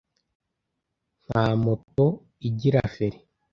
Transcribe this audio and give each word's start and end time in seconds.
Nta 1.25 1.43
moto 1.63 2.05
igira 2.47 2.79
feri 2.93 3.19